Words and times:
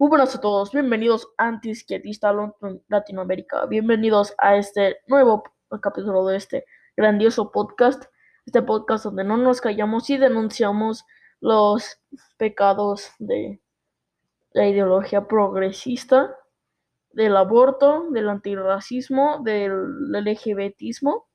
Muy 0.00 0.10
buenas 0.10 0.32
a 0.36 0.40
todos, 0.40 0.70
bienvenidos 0.70 1.26
a 1.38 1.48
Antiizquierdista 1.48 2.32
Latinoamérica, 2.86 3.66
bienvenidos 3.66 4.32
a 4.38 4.56
este 4.56 4.98
nuevo 5.08 5.42
capítulo 5.82 6.24
de 6.26 6.36
este 6.36 6.66
grandioso 6.96 7.50
podcast, 7.50 8.04
este 8.46 8.62
podcast 8.62 9.06
donde 9.06 9.24
no 9.24 9.36
nos 9.36 9.60
callamos 9.60 10.08
y 10.08 10.16
denunciamos 10.16 11.04
los 11.40 12.00
pecados 12.36 13.10
de 13.18 13.60
la 14.52 14.68
ideología 14.68 15.26
progresista, 15.26 16.32
del 17.10 17.36
aborto, 17.36 18.06
del 18.10 18.28
antirracismo, 18.28 19.40
del 19.42 19.72
LGBTismo 20.12 21.26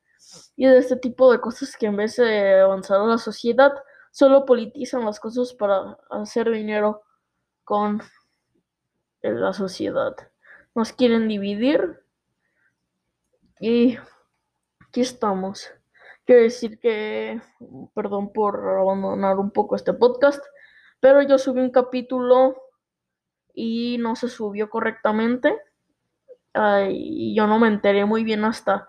y 0.55 0.67
de 0.67 0.77
este 0.77 0.95
tipo 0.95 1.29
de 1.33 1.41
cosas 1.41 1.75
que 1.75 1.87
en 1.87 1.97
vez 1.97 2.15
de 2.15 2.61
avanzar 2.61 3.01
a 3.01 3.07
la 3.07 3.17
sociedad, 3.17 3.73
solo 4.13 4.45
politizan 4.45 5.03
las 5.03 5.19
cosas 5.19 5.53
para 5.53 5.97
hacer 6.09 6.49
dinero 6.49 7.01
con 7.65 7.99
en 9.23 9.41
la 9.41 9.53
sociedad. 9.53 10.15
Nos 10.75 10.93
quieren 10.93 11.27
dividir 11.27 12.03
y 13.59 13.97
aquí 14.81 15.01
estamos. 15.01 15.71
Quiero 16.25 16.43
decir 16.43 16.79
que, 16.79 17.41
perdón 17.93 18.31
por 18.31 18.55
abandonar 18.79 19.39
un 19.39 19.51
poco 19.51 19.75
este 19.75 19.93
podcast, 19.93 20.43
pero 20.99 21.21
yo 21.21 21.37
subí 21.37 21.61
un 21.61 21.71
capítulo 21.71 22.55
y 23.53 23.97
no 23.99 24.15
se 24.15 24.29
subió 24.29 24.69
correctamente. 24.69 25.57
y 26.89 27.35
yo 27.35 27.47
no 27.47 27.57
me 27.59 27.67
enteré 27.67 28.05
muy 28.05 28.23
bien 28.23 28.45
hasta, 28.45 28.87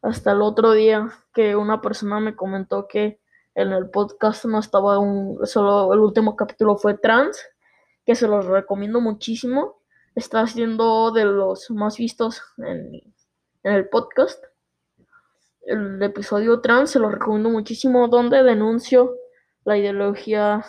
hasta 0.00 0.32
el 0.32 0.42
otro 0.42 0.72
día 0.72 1.10
que 1.34 1.56
una 1.56 1.80
persona 1.80 2.20
me 2.20 2.34
comentó 2.34 2.88
que 2.88 3.20
en 3.54 3.72
el 3.72 3.90
podcast 3.90 4.44
no 4.46 4.58
estaba 4.58 4.98
un, 4.98 5.46
solo 5.46 5.92
el 5.92 6.00
último 6.00 6.36
capítulo 6.36 6.76
fue 6.76 6.96
trans 6.96 7.51
que 8.04 8.14
se 8.14 8.26
los 8.28 8.46
recomiendo 8.46 9.00
muchísimo. 9.00 9.80
Está 10.14 10.46
siendo 10.46 11.10
de 11.12 11.24
los 11.24 11.70
más 11.70 11.96
vistos 11.96 12.42
en, 12.58 13.14
el 13.62 13.88
podcast. 13.88 14.42
El 15.62 16.02
episodio 16.02 16.60
trans 16.60 16.90
se 16.90 16.98
lo 16.98 17.10
recomiendo 17.10 17.48
muchísimo, 17.48 18.08
donde 18.08 18.42
denuncio 18.42 19.14
la 19.64 19.78
ideología 19.78 20.64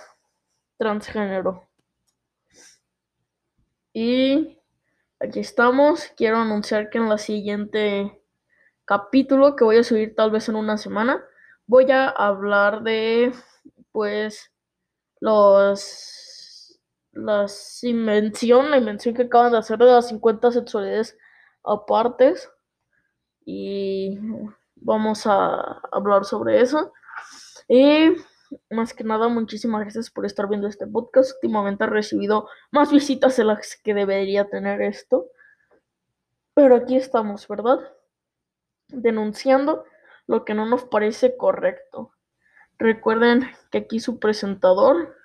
transgénero. 0.77 1.67
Y 3.91 4.59
aquí 5.19 5.39
estamos. 5.39 6.11
Quiero 6.15 6.37
anunciar 6.37 6.89
que 6.89 6.99
en 6.99 7.09
la 7.09 7.17
siguiente 7.17 8.21
capítulo 8.85 9.55
que 9.55 9.63
voy 9.63 9.77
a 9.77 9.83
subir 9.83 10.15
tal 10.15 10.31
vez 10.31 10.49
en 10.49 10.55
una 10.55 10.77
semana, 10.77 11.23
voy 11.65 11.89
a 11.91 12.09
hablar 12.09 12.83
de 12.83 13.33
pues 13.91 14.51
los 15.19 16.32
la 17.13 17.45
invención, 17.83 18.71
la 18.71 18.77
invención 18.77 19.15
que 19.15 19.23
acaban 19.23 19.51
de 19.51 19.59
hacer 19.59 19.77
de 19.77 19.85
las 19.85 20.07
50 20.09 20.51
sexualidades 20.51 21.17
apartes. 21.63 22.49
Y 23.45 24.19
vamos 24.75 25.25
a 25.25 25.79
hablar 25.91 26.25
sobre 26.25 26.61
eso. 26.61 26.91
Y 27.67 28.15
más 28.69 28.93
que 28.93 29.03
nada, 29.03 29.27
muchísimas 29.27 29.81
gracias 29.81 30.09
por 30.09 30.25
estar 30.25 30.47
viendo 30.47 30.67
este 30.67 30.87
podcast. 30.87 31.33
Últimamente 31.35 31.83
he 31.83 31.87
recibido 31.87 32.49
más 32.71 32.91
visitas 32.91 33.37
de 33.37 33.45
las 33.45 33.79
que 33.83 33.93
debería 33.93 34.49
tener 34.49 34.81
esto. 34.81 35.27
Pero 36.53 36.75
aquí 36.75 36.95
estamos, 36.95 37.47
¿verdad? 37.47 37.79
Denunciando 38.89 39.85
lo 40.27 40.45
que 40.45 40.53
no 40.53 40.65
nos 40.65 40.85
parece 40.85 41.35
correcto. 41.37 42.11
Recuerden 42.77 43.49
que 43.71 43.79
aquí 43.79 43.99
su 43.99 44.19
presentador 44.19 45.15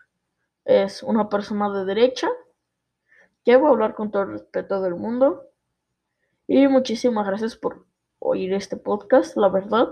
es 0.68 1.02
una 1.02 1.30
persona 1.30 1.70
de 1.72 1.86
derecha 1.86 2.28
que 3.42 3.56
va 3.56 3.68
a 3.68 3.70
hablar 3.72 3.94
con 3.94 4.10
todo 4.10 4.24
el 4.24 4.32
respeto 4.32 4.82
del 4.82 4.94
mundo. 4.94 5.50
Y 6.46 6.68
muchísimas 6.68 7.26
gracias 7.26 7.56
por 7.56 7.86
oír 8.18 8.52
este 8.52 8.76
podcast, 8.76 9.34
la 9.38 9.48
verdad. 9.48 9.88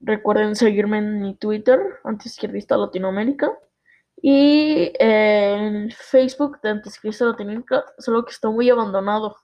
Recuerden 0.00 0.54
seguirme 0.54 0.98
en 0.98 1.22
mi 1.22 1.34
Twitter, 1.34 1.80
Antiizquierdista 2.04 2.76
Latinoamérica. 2.76 3.50
Y 4.20 4.92
en 4.98 5.90
Facebook 5.92 6.60
de 6.60 6.68
Antiizquierdista 6.68 7.24
Latinoamérica, 7.24 7.86
solo 7.96 8.26
que 8.26 8.32
está 8.32 8.50
muy 8.50 8.68
abandonado. 8.68 9.34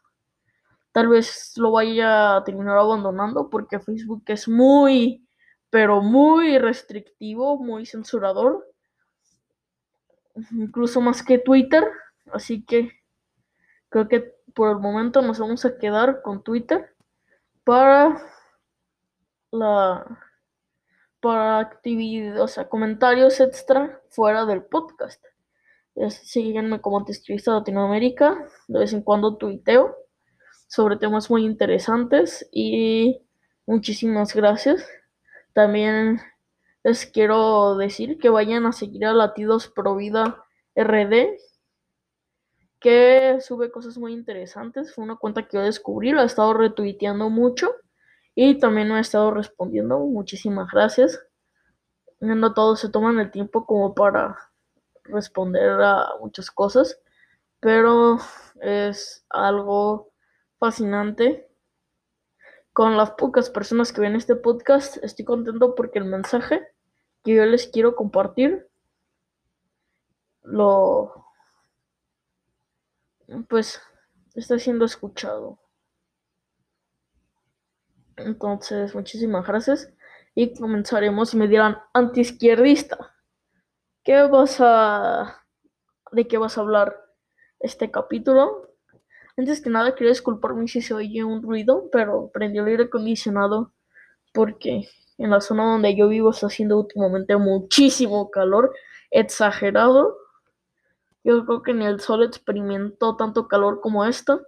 Tal 0.92 1.08
vez 1.08 1.54
lo 1.56 1.70
vaya 1.70 2.36
a 2.36 2.44
terminar 2.44 2.76
abandonando 2.76 3.48
porque 3.48 3.80
Facebook 3.80 4.24
es 4.26 4.48
muy, 4.48 5.26
pero 5.70 6.02
muy 6.02 6.58
restrictivo, 6.58 7.56
muy 7.56 7.86
censurador 7.86 8.73
incluso 10.52 11.00
más 11.00 11.22
que 11.22 11.38
Twitter. 11.38 11.84
Así 12.32 12.64
que 12.64 12.90
creo 13.88 14.08
que 14.08 14.34
por 14.54 14.70
el 14.70 14.78
momento 14.78 15.22
nos 15.22 15.38
vamos 15.38 15.64
a 15.64 15.78
quedar 15.78 16.22
con 16.22 16.42
Twitter 16.42 16.94
para 17.64 18.20
la 19.50 20.20
para 21.20 21.58
actividad, 21.58 22.42
o 22.42 22.48
sea, 22.48 22.68
comentarios 22.68 23.40
extra 23.40 24.02
fuera 24.10 24.44
del 24.44 24.62
podcast. 24.62 25.24
Síguenme 26.10 26.82
como 26.82 26.98
Anticristo 26.98 27.54
Latinoamérica. 27.54 28.46
De 28.68 28.80
vez 28.80 28.92
en 28.92 29.00
cuando 29.00 29.38
tuiteo 29.38 29.96
sobre 30.66 30.98
temas 30.98 31.30
muy 31.30 31.46
interesantes 31.46 32.46
y 32.52 33.22
muchísimas 33.64 34.34
gracias. 34.34 34.86
También 35.54 36.20
les 36.84 37.06
quiero 37.06 37.76
decir 37.76 38.18
que 38.18 38.28
vayan 38.28 38.66
a 38.66 38.72
seguir 38.72 39.06
a 39.06 39.14
Latidos 39.14 39.68
Pro 39.68 39.96
Vida 39.96 40.44
RD, 40.76 41.38
que 42.78 43.38
sube 43.40 43.70
cosas 43.70 43.96
muy 43.96 44.12
interesantes. 44.12 44.94
Fue 44.94 45.02
una 45.02 45.16
cuenta 45.16 45.48
que 45.48 45.56
yo 45.56 45.62
descubrí, 45.62 46.12
la 46.12 46.22
he 46.22 46.26
estado 46.26 46.52
retuiteando 46.52 47.30
mucho 47.30 47.74
y 48.34 48.58
también 48.58 48.88
me 48.88 48.98
he 48.98 49.00
estado 49.00 49.30
respondiendo. 49.30 49.98
Muchísimas 50.00 50.70
gracias. 50.70 51.18
No 52.20 52.52
todos 52.52 52.80
se 52.80 52.90
toman 52.90 53.18
el 53.18 53.30
tiempo 53.30 53.64
como 53.64 53.94
para 53.94 54.36
responder 55.04 55.80
a 55.80 56.10
muchas 56.20 56.50
cosas, 56.50 57.00
pero 57.60 58.18
es 58.60 59.24
algo 59.30 60.12
fascinante 60.58 61.48
con 62.74 62.96
las 62.96 63.12
pocas 63.12 63.50
personas 63.50 63.92
que 63.92 64.00
ven 64.00 64.16
este 64.16 64.34
podcast, 64.34 64.96
estoy 65.04 65.24
contento 65.24 65.74
porque 65.76 66.00
el 66.00 66.06
mensaje 66.06 66.73
que 67.24 67.34
yo 67.34 67.44
les 67.46 67.66
quiero 67.66 67.96
compartir 67.96 68.68
lo 70.42 71.26
pues 73.48 73.80
está 74.34 74.58
siendo 74.58 74.84
escuchado. 74.84 75.58
Entonces, 78.16 78.94
muchísimas 78.94 79.46
gracias 79.46 79.92
y 80.34 80.54
comenzaremos 80.54 81.32
y 81.34 81.36
me 81.36 81.48
dirán 81.48 81.78
antiizquierdista. 81.94 83.14
¿Qué 84.04 84.22
vas 84.22 84.58
a 84.60 85.42
de 86.12 86.28
qué 86.28 86.38
vas 86.38 86.58
a 86.58 86.60
hablar 86.60 86.94
este 87.58 87.90
capítulo? 87.90 88.70
Antes 89.36 89.60
que 89.62 89.70
nada, 89.70 89.94
quería 89.94 90.10
disculparme 90.12 90.68
si 90.68 90.80
se 90.80 90.94
oye 90.94 91.24
un 91.24 91.42
ruido, 91.42 91.88
pero 91.90 92.30
prendió 92.32 92.62
el 92.62 92.68
aire 92.68 92.84
acondicionado 92.84 93.72
porque 94.32 94.88
en 95.18 95.30
la 95.30 95.40
zona 95.40 95.64
donde 95.64 95.96
yo 95.96 96.08
vivo 96.08 96.30
está 96.30 96.46
haciendo 96.46 96.78
últimamente 96.78 97.36
muchísimo 97.36 98.30
calor, 98.30 98.74
exagerado. 99.10 100.16
Yo 101.22 101.44
creo 101.46 101.62
que 101.62 101.74
ni 101.74 101.86
el 101.86 102.00
sol 102.00 102.24
experimentó 102.24 103.16
tanto 103.16 103.48
calor 103.48 103.80
como 103.80 104.04
esto. 104.04 104.42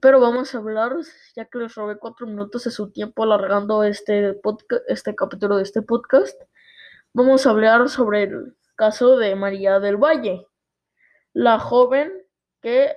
Pero 0.00 0.20
vamos 0.20 0.54
a 0.54 0.58
hablar, 0.58 0.96
ya 1.34 1.46
que 1.46 1.58
les 1.58 1.74
robé 1.74 1.98
cuatro 1.98 2.26
minutos 2.26 2.64
de 2.64 2.70
su 2.70 2.90
tiempo 2.90 3.22
alargando 3.22 3.84
este, 3.84 4.34
podcast, 4.34 4.82
este 4.86 5.14
capítulo 5.14 5.56
de 5.56 5.62
este 5.62 5.80
podcast, 5.80 6.38
vamos 7.14 7.46
a 7.46 7.50
hablar 7.50 7.88
sobre 7.88 8.24
el 8.24 8.56
caso 8.76 9.16
de 9.16 9.34
María 9.34 9.80
del 9.80 9.96
Valle, 9.96 10.46
la 11.32 11.58
joven 11.58 12.12
que 12.60 12.96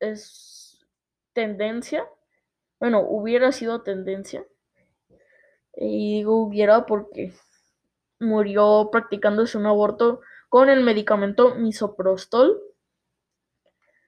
es 0.00 0.86
tendencia, 1.34 2.06
bueno, 2.80 3.02
hubiera 3.06 3.52
sido 3.52 3.82
tendencia 3.82 4.46
y 5.74 6.16
digo 6.16 6.42
hubiera 6.42 6.86
porque 6.86 7.34
murió 8.20 8.88
practicándose 8.90 9.58
un 9.58 9.66
aborto 9.66 10.20
con 10.48 10.68
el 10.68 10.82
medicamento 10.82 11.54
misoprostol. 11.54 12.60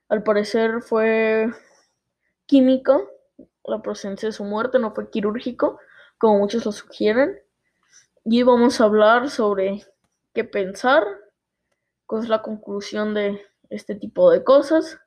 Al 0.07 0.23
parecer 0.23 0.81
fue 0.81 1.51
química 2.45 2.99
la 3.63 3.81
procedencia 3.81 4.29
de 4.29 4.33
su 4.33 4.43
muerte, 4.43 4.77
no 4.77 4.93
fue 4.93 5.09
quirúrgico, 5.09 5.79
como 6.17 6.37
muchos 6.39 6.65
lo 6.65 6.71
sugieren. 6.71 7.39
Y 8.23 8.43
vamos 8.43 8.79
a 8.79 8.85
hablar 8.85 9.29
sobre 9.29 9.85
qué 10.33 10.43
pensar, 10.43 11.03
cuál 12.05 12.23
es 12.23 12.29
la 12.29 12.41
conclusión 12.41 13.13
de 13.13 13.41
este 13.69 13.95
tipo 13.95 14.29
de 14.29 14.43
cosas, 14.43 14.99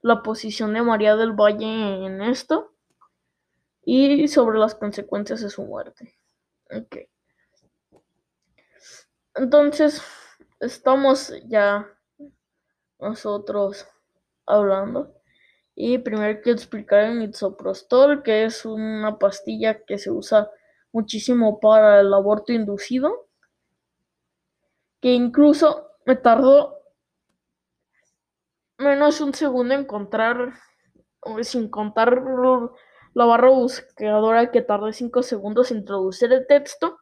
la 0.00 0.22
posición 0.22 0.72
de 0.72 0.82
María 0.82 1.16
del 1.16 1.32
Valle 1.32 2.06
en 2.06 2.22
esto 2.22 2.72
y 3.90 4.28
sobre 4.28 4.58
las 4.58 4.74
consecuencias 4.74 5.40
de 5.40 5.48
su 5.48 5.62
muerte. 5.62 6.14
Ok. 6.70 6.96
Entonces, 9.34 10.02
estamos 10.60 11.32
ya 11.46 11.88
nosotros 12.98 13.88
hablando. 14.44 15.14
Y 15.74 15.96
primero 15.96 16.38
quiero 16.42 16.58
explicar 16.58 17.04
el 17.04 17.14
misoprostol, 17.14 18.22
que 18.22 18.44
es 18.44 18.66
una 18.66 19.18
pastilla 19.18 19.82
que 19.86 19.96
se 19.96 20.10
usa 20.10 20.50
muchísimo 20.92 21.58
para 21.58 22.00
el 22.00 22.12
aborto 22.12 22.52
inducido, 22.52 23.30
que 25.00 25.14
incluso 25.14 25.92
me 26.04 26.16
tardó 26.16 26.76
menos 28.76 29.22
un 29.22 29.32
segundo 29.32 29.72
encontrar, 29.72 30.52
sin 31.40 31.70
contar 31.70 32.22
la 33.18 33.24
barra 33.24 33.48
buscadora 33.48 34.52
que 34.52 34.62
tardé 34.62 34.92
5 34.92 35.24
segundos 35.24 35.72
en 35.72 35.78
introducir 35.78 36.32
el 36.32 36.46
texto, 36.46 37.00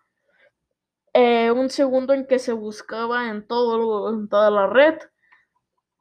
eh, 1.12 1.50
un 1.50 1.68
segundo 1.68 2.14
en 2.14 2.26
que 2.26 2.38
se 2.38 2.54
buscaba 2.54 3.28
en, 3.28 3.46
todo, 3.46 4.26
toda 4.26 4.50
la 4.50 4.66
red 4.66 4.94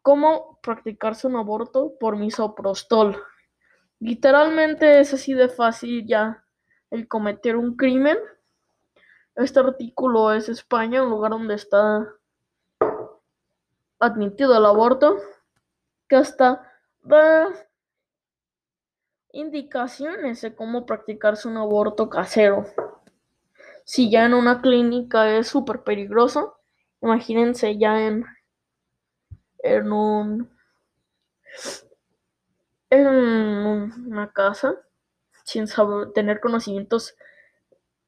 cómo 0.02 0.58
practicarse 0.64 1.28
un 1.28 1.36
aborto 1.36 1.98
por 2.00 2.16
misoprostol. 2.16 3.22
Literalmente 4.00 5.02
es 5.02 5.14
así 5.14 5.34
de 5.34 5.50
fácil 5.50 6.08
ya 6.08 6.46
el 6.92 7.10
cometer 7.10 7.58
un 7.58 7.76
crimen. 7.76 8.18
Este 9.36 9.60
artículo 9.60 10.32
es 10.32 10.48
España, 10.48 11.04
un 11.04 11.10
lugar 11.10 11.32
donde 11.32 11.56
está 11.56 12.08
admitido 14.00 14.58
el 14.58 14.66
aborto, 14.66 15.18
que 16.08 16.16
hasta 16.16 16.72
indicaciones 19.36 20.42
de 20.42 20.56
cómo 20.56 20.86
practicarse 20.86 21.48
un 21.48 21.58
aborto 21.58 22.10
casero. 22.10 22.66
Si 23.84 24.10
ya 24.10 24.26
en 24.26 24.34
una 24.34 24.62
clínica 24.62 25.38
es 25.38 25.48
súper 25.48 25.84
peligroso, 25.84 26.58
imagínense 27.02 27.78
ya 27.78 28.02
en, 28.02 28.26
en 29.60 29.92
un 29.92 30.56
en 32.90 33.08
una 33.08 34.32
casa 34.32 34.76
sin 35.44 35.68
saber, 35.68 36.14
tener 36.14 36.40
conocimientos 36.40 37.16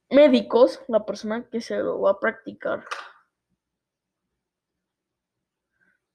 médicos 0.09 0.81
la 0.87 1.05
persona 1.05 1.47
que 1.49 1.61
se 1.61 1.77
lo 1.77 2.01
va 2.01 2.11
a 2.11 2.19
practicar. 2.19 2.85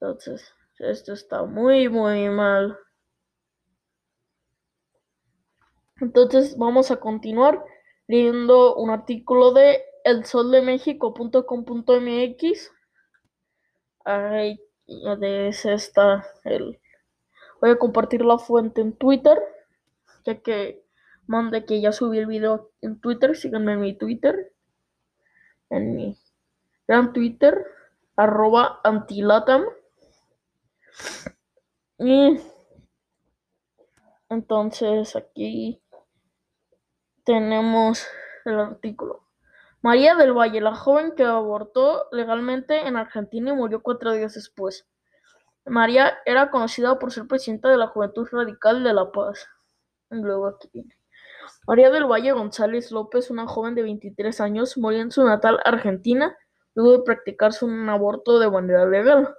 Entonces, 0.00 0.52
esto 0.78 1.12
está 1.12 1.44
muy, 1.44 1.88
muy 1.88 2.28
mal. 2.28 2.78
Entonces, 6.00 6.56
vamos 6.58 6.90
a 6.90 6.96
continuar 6.96 7.64
leyendo 8.06 8.76
un 8.76 8.90
artículo 8.90 9.52
de 9.52 9.82
elsoldemexico.com.mx. 10.04 12.72
Ahí 14.04 14.60
de 14.86 15.48
ese 15.48 15.72
está 15.74 16.26
el. 16.44 16.80
Voy 17.60 17.70
a 17.70 17.78
compartir 17.78 18.24
la 18.24 18.38
fuente 18.38 18.80
en 18.80 18.94
Twitter, 18.94 19.38
ya 20.24 20.40
que 20.40 20.84
mande 21.26 21.64
que 21.64 21.80
ya 21.80 21.92
subí 21.92 22.18
el 22.18 22.26
video 22.26 22.72
en 22.80 23.00
Twitter. 23.00 23.36
Síganme 23.36 23.74
en 23.74 23.80
mi 23.80 23.96
Twitter, 23.96 24.52
en 25.70 25.94
mi 25.94 26.18
gran 26.88 27.12
Twitter, 27.12 27.64
arroba 28.16 28.80
antilatam. 28.82 29.64
Y 31.98 32.40
entonces 34.28 35.14
aquí 35.14 35.81
tenemos 37.24 38.06
el 38.44 38.58
artículo. 38.58 39.24
María 39.82 40.14
del 40.14 40.32
Valle, 40.32 40.60
la 40.60 40.74
joven 40.74 41.14
que 41.16 41.24
abortó 41.24 42.06
legalmente 42.12 42.86
en 42.86 42.96
Argentina 42.96 43.52
y 43.52 43.56
murió 43.56 43.82
cuatro 43.82 44.12
días 44.12 44.34
después. 44.34 44.86
María 45.64 46.18
era 46.24 46.50
conocida 46.50 46.98
por 46.98 47.12
ser 47.12 47.26
presidenta 47.26 47.68
de 47.68 47.76
la 47.76 47.88
Juventud 47.88 48.28
Radical 48.30 48.84
de 48.84 48.94
La 48.94 49.10
Paz. 49.10 49.48
Luego 50.10 50.46
aquí 50.46 50.68
viene. 50.72 50.96
María 51.66 51.90
del 51.90 52.06
Valle 52.06 52.32
González 52.32 52.90
López, 52.92 53.30
una 53.30 53.46
joven 53.46 53.74
de 53.74 53.82
23 53.82 54.40
años, 54.40 54.76
murió 54.78 55.00
en 55.00 55.10
su 55.10 55.24
natal 55.24 55.58
Argentina 55.64 56.36
luego 56.74 56.92
de 56.92 57.04
practicarse 57.04 57.64
un 57.64 57.88
aborto 57.88 58.38
de 58.38 58.50
manera 58.50 58.86
legal. 58.86 59.34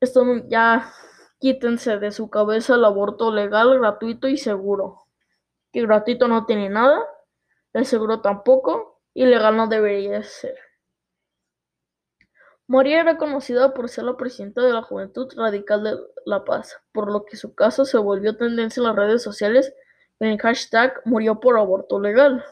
Esto 0.00 0.24
ya 0.48 0.92
quítense 1.38 1.98
de 1.98 2.10
su 2.10 2.30
cabeza 2.30 2.74
el 2.74 2.84
aborto 2.84 3.32
legal, 3.32 3.78
gratuito 3.78 4.28
y 4.28 4.36
seguro. 4.36 5.01
Que 5.72 5.82
gratuito 5.82 6.28
no 6.28 6.46
tiene 6.46 6.68
nada, 6.68 7.02
el 7.72 7.86
seguro 7.86 8.20
tampoco, 8.20 9.00
y 9.14 9.24
legal 9.26 9.56
no 9.56 9.66
debería 9.66 10.22
ser. 10.22 10.56
María 12.66 13.00
era 13.00 13.18
conocida 13.18 13.74
por 13.74 13.88
ser 13.88 14.04
la 14.04 14.16
presidenta 14.16 14.62
de 14.62 14.72
la 14.72 14.82
Juventud 14.82 15.28
Radical 15.36 15.82
de 15.82 15.98
La 16.24 16.44
Paz, 16.44 16.80
por 16.92 17.12
lo 17.12 17.24
que 17.24 17.36
su 17.36 17.54
caso 17.54 17.84
se 17.84 17.98
volvió 17.98 18.36
tendencia 18.36 18.80
en 18.80 18.86
las 18.86 18.96
redes 18.96 19.22
sociales 19.22 19.74
con 20.18 20.28
el 20.28 20.38
hashtag 20.40 21.02
murió 21.04 21.40
por 21.40 21.58
aborto 21.58 21.98
legal. 21.98 22.44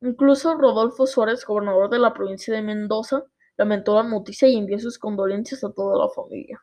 Incluso 0.00 0.54
Rodolfo 0.56 1.06
Suárez, 1.06 1.44
gobernador 1.46 1.88
de 1.88 2.00
la 2.00 2.12
provincia 2.12 2.52
de 2.52 2.62
Mendoza, 2.62 3.24
lamentó 3.56 3.94
la 3.94 4.02
noticia 4.02 4.48
y 4.48 4.56
envió 4.56 4.78
sus 4.78 4.98
condolencias 4.98 5.62
a 5.62 5.72
toda 5.72 5.96
la 5.96 6.10
familia. 6.10 6.60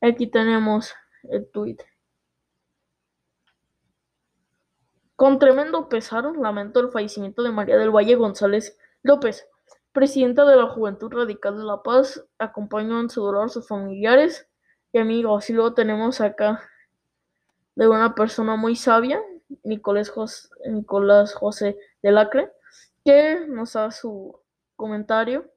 Aquí 0.00 0.26
tenemos 0.26 0.92
el 1.22 1.48
tuit. 1.50 1.82
Con 5.24 5.38
tremendo 5.38 5.88
pesar, 5.88 6.36
lamento 6.36 6.80
el 6.80 6.90
fallecimiento 6.90 7.42
de 7.42 7.50
María 7.50 7.78
del 7.78 7.90
Valle 7.90 8.14
González 8.14 8.76
López, 9.02 9.48
presidenta 9.90 10.44
de 10.44 10.54
la 10.54 10.66
Juventud 10.66 11.10
Radical 11.10 11.56
de 11.56 11.64
La 11.64 11.82
Paz. 11.82 12.22
Acompañó 12.38 13.00
en 13.00 13.08
su 13.08 13.22
dolor 13.22 13.46
a 13.46 13.48
sus 13.48 13.66
familiares 13.66 14.46
y 14.92 14.98
amigos. 14.98 15.48
Y 15.48 15.54
luego 15.54 15.72
tenemos 15.72 16.20
acá 16.20 16.60
de 17.74 17.88
una 17.88 18.14
persona 18.14 18.56
muy 18.56 18.76
sabia, 18.76 19.18
Nicolás 19.62 20.10
José, 20.10 20.50
Nicolás 20.66 21.32
José 21.32 21.78
de 22.02 22.12
Lacre, 22.12 22.52
que 23.02 23.46
nos 23.48 23.72
da 23.72 23.92
su 23.92 24.38
comentario 24.76 25.50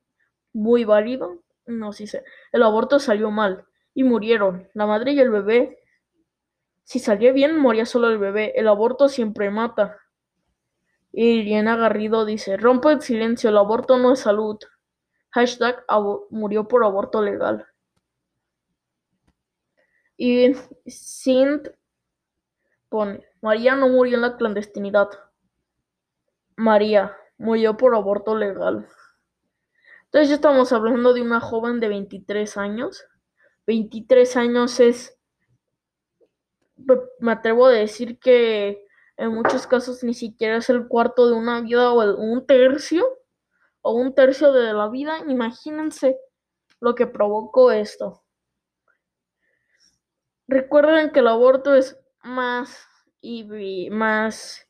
muy 0.53 0.85
válido. 0.85 1.41
Nos 1.65 1.97
dice, 1.97 2.23
el 2.53 2.63
aborto 2.63 2.99
salió 2.99 3.31
mal 3.31 3.65
y 3.93 4.05
murieron 4.05 4.69
la 4.73 4.85
madre 4.85 5.11
y 5.11 5.19
el 5.19 5.29
bebé. 5.29 5.77
Si 6.87 6.99
salía 6.99 7.33
bien, 7.33 7.59
moría 7.59 7.85
solo 7.85 8.07
el 8.07 8.17
bebé. 8.17 8.53
El 8.55 8.69
aborto 8.69 9.09
siempre 9.09 9.49
mata. 9.49 9.99
Irina 11.11 11.75
Garrido 11.75 12.23
dice, 12.23 12.55
rompe 12.55 12.89
el 12.93 13.01
silencio, 13.01 13.49
el 13.49 13.57
aborto 13.57 13.97
no 13.97 14.13
es 14.13 14.21
salud. 14.21 14.57
Hashtag 15.31 15.83
murió 16.29 16.69
por 16.69 16.85
aborto 16.85 17.21
legal. 17.21 17.67
Y 20.15 20.53
Sint 20.85 21.67
pone, 22.87 23.21
María 23.41 23.75
no 23.75 23.89
murió 23.89 24.15
en 24.15 24.21
la 24.21 24.37
clandestinidad. 24.37 25.09
María 26.55 27.17
murió 27.37 27.75
por 27.75 27.95
aborto 27.95 28.33
legal. 28.33 28.87
Entonces 30.05 30.31
estamos 30.31 30.71
hablando 30.71 31.13
de 31.13 31.21
una 31.21 31.41
joven 31.41 31.81
de 31.81 31.89
23 31.89 32.55
años. 32.55 33.03
23 33.65 34.37
años 34.37 34.79
es, 34.79 35.16
me 37.19 37.31
atrevo 37.31 37.67
a 37.67 37.71
decir 37.71 38.19
que 38.19 38.85
en 39.17 39.33
muchos 39.33 39.65
casos 39.67 40.03
ni 40.03 40.13
siquiera 40.13 40.57
es 40.57 40.69
el 40.69 40.87
cuarto 40.87 41.27
de 41.27 41.33
una 41.33 41.61
vida 41.61 41.91
o 41.91 42.15
un 42.17 42.45
tercio 42.45 43.05
o 43.81 43.93
un 43.93 44.13
tercio 44.13 44.51
de 44.51 44.73
la 44.73 44.89
vida. 44.89 45.19
Imagínense 45.27 46.17
lo 46.79 46.95
que 46.95 47.07
provocó 47.07 47.71
esto. 47.71 48.23
Recuerden 50.47 51.11
que 51.11 51.19
el 51.19 51.27
aborto 51.27 51.73
es 51.73 51.99
más 52.23 52.87
y 53.19 53.89
más 53.89 54.67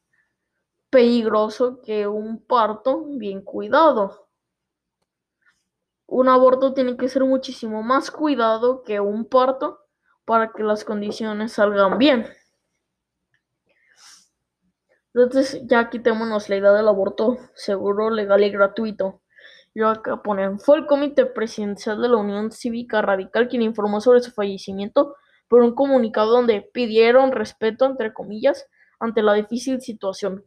peligroso 0.90 1.82
que 1.82 2.08
un 2.08 2.44
parto 2.44 3.04
bien 3.06 3.42
cuidado. 3.42 4.30
Un 6.08 6.30
aborto 6.30 6.74
tiene 6.74 6.96
que 6.96 7.10
ser 7.10 7.26
muchísimo 7.26 7.84
más 7.84 8.10
cuidado 8.10 8.82
que 8.84 9.02
un 9.02 9.26
parto 9.26 9.87
para 10.28 10.52
que 10.52 10.62
las 10.62 10.84
condiciones 10.84 11.54
salgan 11.54 11.98
bien. 11.98 12.28
Entonces 15.14 15.62
ya 15.66 15.90
quitémonos 15.90 16.50
la 16.50 16.58
idea 16.58 16.74
del 16.74 16.90
aborto 16.90 17.38
seguro, 17.56 18.10
legal 18.10 18.44
y 18.44 18.50
gratuito. 18.52 19.22
Yo 19.74 19.88
acá 19.88 20.22
ponen, 20.22 20.60
fue 20.60 20.80
el 20.80 20.86
comité 20.86 21.26
presidencial 21.26 22.02
de 22.02 22.10
la 22.10 22.18
Unión 22.18 22.52
Cívica 22.52 23.02
Radical 23.02 23.48
quien 23.48 23.62
informó 23.62 24.02
sobre 24.02 24.20
su 24.20 24.32
fallecimiento 24.32 25.16
por 25.48 25.62
un 25.62 25.74
comunicado 25.74 26.32
donde 26.32 26.70
pidieron 26.74 27.32
respeto, 27.32 27.86
entre 27.86 28.14
comillas, 28.14 28.68
ante 29.00 29.22
la 29.22 29.34
difícil 29.34 29.80
situación. 29.80 30.44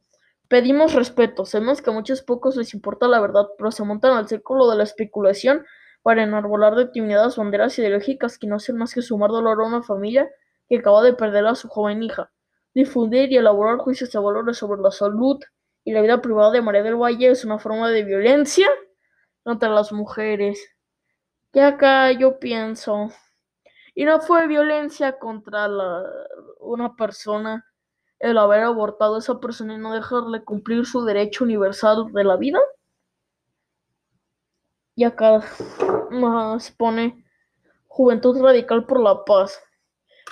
Pedimos 0.48 0.92
respeto, 0.92 1.46
sabemos 1.46 1.80
que 1.80 1.88
a 1.88 1.94
muchos 1.94 2.20
pocos 2.20 2.54
les 2.56 2.74
importa 2.74 3.08
la 3.08 3.18
verdad, 3.18 3.46
pero 3.56 3.70
se 3.70 3.82
montan 3.82 4.12
al 4.12 4.28
círculo 4.28 4.68
de 4.68 4.76
la 4.76 4.82
especulación 4.82 5.64
para 6.02 6.22
enarbolar 6.22 6.74
determinadas 6.74 7.36
banderas 7.36 7.78
ideológicas 7.78 8.38
que 8.38 8.46
no 8.46 8.56
hacen 8.56 8.76
más 8.76 8.94
que 8.94 9.02
sumar 9.02 9.30
dolor 9.30 9.62
a 9.62 9.66
una 9.66 9.82
familia 9.82 10.30
que 10.68 10.78
acaba 10.78 11.02
de 11.02 11.14
perder 11.14 11.46
a 11.46 11.54
su 11.54 11.68
joven 11.68 12.02
hija. 12.02 12.30
Difundir 12.74 13.32
y 13.32 13.36
elaborar 13.36 13.78
juicios 13.78 14.12
de 14.12 14.18
valores 14.18 14.58
sobre 14.58 14.80
la 14.80 14.90
salud 14.90 15.38
y 15.84 15.92
la 15.92 16.02
vida 16.02 16.20
privada 16.22 16.52
de 16.52 16.62
María 16.62 16.82
del 16.82 16.96
Valle 16.96 17.30
es 17.30 17.44
una 17.44 17.58
forma 17.58 17.90
de 17.90 18.04
violencia 18.04 18.68
contra 19.42 19.68
las 19.68 19.92
mujeres. 19.92 20.74
Que 21.52 21.62
acá 21.62 22.12
yo 22.12 22.38
pienso, 22.38 23.10
y 23.94 24.04
no 24.04 24.20
fue 24.20 24.46
violencia 24.46 25.18
contra 25.18 25.68
la, 25.68 26.04
una 26.60 26.94
persona 26.94 27.66
el 28.18 28.38
haber 28.38 28.60
abortado 28.62 29.16
a 29.16 29.18
esa 29.18 29.40
persona 29.40 29.74
y 29.74 29.78
no 29.78 29.92
dejarle 29.92 30.44
cumplir 30.44 30.86
su 30.86 31.04
derecho 31.04 31.44
universal 31.44 32.12
de 32.12 32.24
la 32.24 32.36
vida. 32.36 32.60
Y 35.00 35.04
acá 35.04 35.42
más 36.10 36.72
pone 36.72 37.24
Juventud 37.86 38.38
Radical 38.38 38.84
por 38.84 39.00
la 39.00 39.24
Paz. 39.24 39.58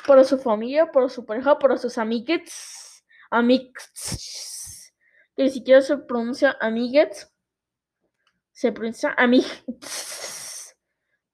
Para 0.06 0.24
su 0.24 0.36
familia, 0.36 0.92
para 0.92 1.08
su 1.08 1.24
pareja, 1.24 1.58
para 1.58 1.78
sus 1.78 1.96
amigues. 1.96 3.02
Amigues. 3.30 4.92
Que 5.34 5.44
ni 5.44 5.48
siquiera 5.48 5.80
se 5.80 5.96
pronuncia 5.96 6.54
amigues. 6.60 7.32
Se 8.52 8.70
pronuncia 8.70 9.14
amigues. 9.16 10.76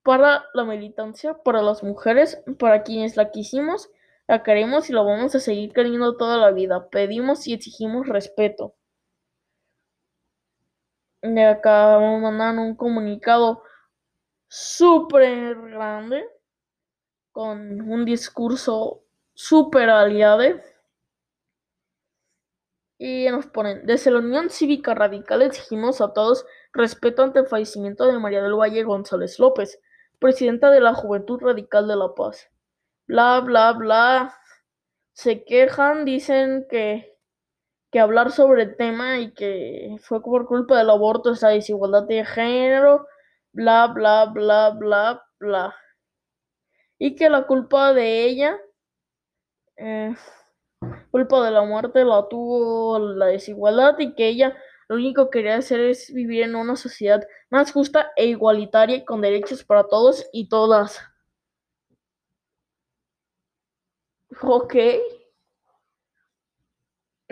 Para 0.04 0.44
la 0.54 0.64
militancia, 0.64 1.34
para 1.34 1.60
las 1.60 1.82
mujeres, 1.82 2.40
para 2.60 2.84
quienes 2.84 3.16
la 3.16 3.32
quisimos, 3.32 3.90
la 4.28 4.44
queremos 4.44 4.88
y 4.90 4.92
la 4.92 5.02
vamos 5.02 5.34
a 5.34 5.40
seguir 5.40 5.72
queriendo 5.72 6.16
toda 6.16 6.36
la 6.36 6.52
vida. 6.52 6.88
Pedimos 6.88 7.48
y 7.48 7.54
exigimos 7.54 8.06
respeto. 8.06 8.76
De 11.24 11.42
acá 11.42 11.96
vamos 11.96 12.18
a 12.18 12.30
mandar 12.30 12.58
un 12.58 12.76
comunicado 12.76 13.62
súper 14.46 15.56
grande 15.70 16.22
con 17.32 17.80
un 17.80 18.04
discurso 18.04 19.04
súper 19.32 19.88
aliado. 19.88 20.60
Y 22.98 23.26
nos 23.30 23.46
ponen, 23.46 23.86
desde 23.86 24.10
la 24.10 24.18
Unión 24.18 24.50
Cívica 24.50 24.92
Radical 24.92 25.40
exigimos 25.40 26.02
a 26.02 26.12
todos 26.12 26.44
respeto 26.74 27.22
ante 27.22 27.38
el 27.38 27.46
fallecimiento 27.46 28.06
de 28.06 28.18
María 28.18 28.42
del 28.42 28.60
Valle 28.60 28.84
González 28.84 29.38
López, 29.38 29.80
presidenta 30.18 30.70
de 30.70 30.80
la 30.80 30.92
Juventud 30.92 31.40
Radical 31.40 31.88
de 31.88 31.96
La 31.96 32.14
Paz. 32.14 32.50
Bla, 33.06 33.40
bla, 33.40 33.72
bla. 33.72 34.38
Se 35.14 35.42
quejan, 35.46 36.04
dicen 36.04 36.66
que, 36.68 37.13
que 37.94 38.00
hablar 38.00 38.32
sobre 38.32 38.64
el 38.64 38.76
tema 38.76 39.20
y 39.20 39.32
que 39.34 39.98
fue 40.02 40.20
por 40.20 40.48
culpa 40.48 40.76
del 40.76 40.90
aborto 40.90 41.30
esa 41.30 41.50
desigualdad 41.50 42.02
de 42.08 42.24
género, 42.24 43.06
bla, 43.52 43.86
bla, 43.86 44.24
bla, 44.24 44.70
bla, 44.70 45.22
bla. 45.38 45.76
Y 46.98 47.14
que 47.14 47.30
la 47.30 47.46
culpa 47.46 47.92
de 47.92 48.24
ella, 48.24 48.58
eh, 49.76 50.12
culpa 51.12 51.44
de 51.44 51.52
la 51.52 51.62
muerte 51.62 52.04
la 52.04 52.26
tuvo 52.28 52.98
la 52.98 53.26
desigualdad 53.26 53.96
y 54.00 54.16
que 54.16 54.26
ella 54.26 54.56
lo 54.88 54.96
único 54.96 55.30
que 55.30 55.38
quería 55.38 55.58
hacer 55.58 55.78
es 55.78 56.12
vivir 56.12 56.42
en 56.42 56.56
una 56.56 56.74
sociedad 56.74 57.24
más 57.48 57.70
justa 57.70 58.10
e 58.16 58.26
igualitaria 58.26 58.96
y 58.96 59.04
con 59.04 59.20
derechos 59.20 59.62
para 59.62 59.84
todos 59.84 60.26
y 60.32 60.48
todas. 60.48 61.00
Ok. 64.42 64.74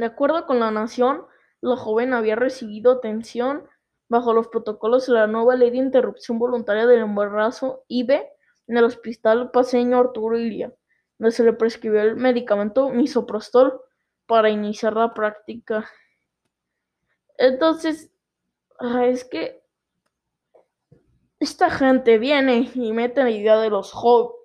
De 0.03 0.07
acuerdo 0.07 0.47
con 0.47 0.59
la 0.59 0.73
Nación, 0.73 1.27
la 1.61 1.77
joven 1.77 2.13
había 2.13 2.35
recibido 2.35 2.91
atención 2.91 3.69
bajo 4.09 4.33
los 4.33 4.49
protocolos 4.49 5.07
de 5.07 5.13
la 5.13 5.29
nueva 5.29 5.55
Ley 5.55 5.71
de 5.71 5.77
Interrupción 5.77 6.41
Voluntaria 6.41 6.89
del 6.89 7.03
Embarazo 7.03 7.85
(IVE) 7.87 8.29
en 8.67 8.77
el 8.77 8.83
Hospital 8.83 9.53
Paseño 9.53 10.01
Arturo 10.01 10.37
Illia, 10.37 10.75
donde 11.19 11.31
se 11.31 11.45
le 11.45 11.53
prescribió 11.53 12.03
el 12.03 12.17
medicamento 12.17 12.89
misoprostol 12.89 13.81
para 14.27 14.51
iniciar 14.51 14.95
la 14.95 15.15
práctica. 15.15 15.89
Entonces, 17.39 18.11
es 19.05 19.25
que 19.25 19.63
esta 21.39 21.71
gente 21.71 22.19
viene 22.19 22.73
y 22.75 22.91
mete 22.91 23.23
la 23.23 23.31
idea 23.31 23.57
de 23.61 23.71
los, 23.71 23.95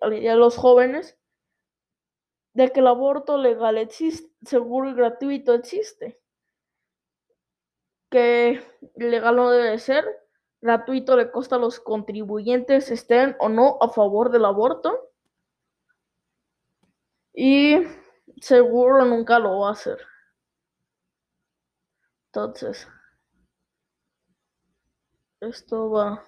de 0.07 0.35
los 0.35 0.55
jóvenes 0.55 1.16
de 2.57 2.71
que 2.71 2.79
el 2.79 2.87
aborto 2.87 3.37
legal 3.37 3.77
existe, 3.77 4.33
seguro 4.43 4.89
y 4.89 4.95
gratuito 4.95 5.53
existe. 5.53 6.19
Que 8.09 8.63
legal 8.95 9.35
no 9.35 9.51
debe 9.51 9.77
ser, 9.77 10.03
gratuito 10.59 11.15
le 11.15 11.29
costa 11.29 11.57
a 11.57 11.59
los 11.59 11.79
contribuyentes 11.79 12.89
estén 12.89 13.35
o 13.39 13.47
no 13.47 13.77
a 13.79 13.89
favor 13.89 14.31
del 14.31 14.45
aborto. 14.45 15.11
Y 17.31 17.83
seguro 18.41 19.05
nunca 19.05 19.37
lo 19.37 19.59
va 19.59 19.69
a 19.69 19.73
hacer. 19.73 19.99
Entonces, 22.29 22.87
esto 25.41 25.91
va 25.91 26.25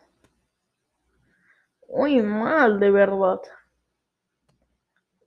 muy 1.88 2.22
mal, 2.22 2.80
de 2.80 2.92
verdad. 2.92 3.42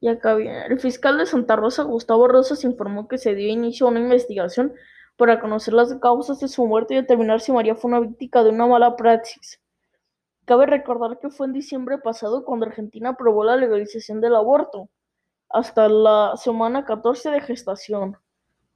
Y 0.02 0.08
acá. 0.08 0.36
El 0.36 0.80
fiscal 0.80 1.16
de 1.16 1.26
Santa 1.26 1.54
Rosa, 1.54 1.84
Gustavo 1.84 2.26
Rosas, 2.26 2.64
informó 2.64 3.06
que 3.06 3.18
se 3.18 3.36
dio 3.36 3.48
inicio 3.48 3.86
a 3.86 3.90
una 3.90 4.00
investigación 4.00 4.74
para 5.16 5.38
conocer 5.40 5.74
las 5.74 5.94
causas 6.00 6.40
de 6.40 6.48
su 6.48 6.66
muerte 6.66 6.94
y 6.94 6.96
determinar 6.96 7.40
si 7.40 7.52
María 7.52 7.76
fue 7.76 7.88
una 7.88 8.00
víctima 8.00 8.42
de 8.42 8.50
una 8.50 8.66
mala 8.66 8.96
praxis. 8.96 9.60
Cabe 10.44 10.66
recordar 10.66 11.20
que 11.20 11.30
fue 11.30 11.46
en 11.46 11.52
diciembre 11.52 11.98
pasado 11.98 12.44
cuando 12.44 12.66
Argentina 12.66 13.10
aprobó 13.10 13.44
la 13.44 13.56
legalización 13.56 14.20
del 14.20 14.34
aborto, 14.34 14.90
hasta 15.48 15.88
la 15.88 16.32
semana 16.36 16.84
14 16.84 17.30
de 17.30 17.40
gestación. 17.40 18.16